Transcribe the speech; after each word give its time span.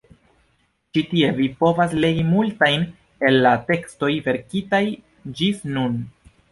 Ĉi 0.97 1.03
tie 1.11 1.29
vi 1.39 1.49
povas 1.59 1.93
legi 2.05 2.25
multajn 2.31 2.89
el 3.31 3.39
la 3.47 3.55
tekstoj 3.69 4.13
verkitaj 4.31 4.85
ĝis 5.41 5.67
nun. 5.77 6.05